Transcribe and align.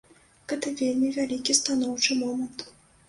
Гэта 0.53 0.71
вельмі 0.79 1.11
вялікі 1.17 1.57
станоўчы 1.61 2.21
момант. 2.25 2.59